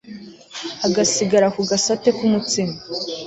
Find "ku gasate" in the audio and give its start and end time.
1.55-2.09